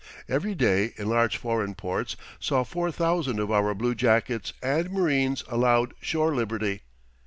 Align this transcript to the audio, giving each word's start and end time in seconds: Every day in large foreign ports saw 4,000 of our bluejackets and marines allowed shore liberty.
Every 0.27 0.55
day 0.55 0.93
in 0.97 1.09
large 1.09 1.37
foreign 1.37 1.75
ports 1.75 2.15
saw 2.39 2.63
4,000 2.63 3.37
of 3.39 3.51
our 3.51 3.75
bluejackets 3.75 4.51
and 4.63 4.89
marines 4.89 5.43
allowed 5.47 5.93
shore 6.01 6.33
liberty. 6.33 6.81